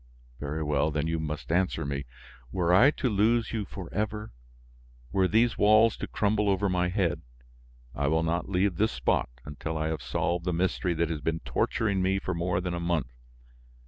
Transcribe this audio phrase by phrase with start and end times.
[0.39, 2.05] Very well, then you must answer me.
[2.51, 4.31] Were I to lose you forever,
[5.11, 7.21] were these walls to crumble over my head,
[7.93, 11.41] I will not leave this spot until I have solved the mystery that has been
[11.41, 13.11] torturing me for more than a month.